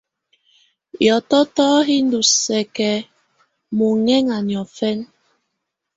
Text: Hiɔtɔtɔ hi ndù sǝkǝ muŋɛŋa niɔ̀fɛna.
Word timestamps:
Hiɔtɔtɔ 0.99 1.65
hi 1.87 1.95
ndù 2.05 2.19
sǝkǝ 2.43 2.91
muŋɛŋa 3.77 4.37
niɔ̀fɛna. 4.47 5.05